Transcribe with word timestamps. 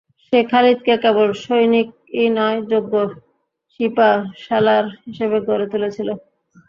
সে 0.23 0.39
Khalid 0.51 0.79
কে 0.85 0.95
কেবল 1.03 1.29
সৈনিকই 1.41 2.25
নয়, 2.37 2.59
যোগ্য 2.71 2.93
সিপাহসালার 3.73 4.85
হিসেবে 5.05 5.37
গড়ে 5.47 5.65
তুলেছিল। 5.73 6.09